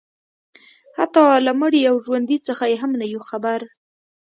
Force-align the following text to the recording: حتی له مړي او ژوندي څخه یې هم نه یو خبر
حتی 0.97 1.23
له 1.45 1.51
مړي 1.61 1.81
او 1.89 1.95
ژوندي 2.05 2.37
څخه 2.47 2.63
یې 2.71 2.77
هم 2.83 2.91
نه 2.99 3.05
یو 3.13 3.21
خبر 3.29 3.59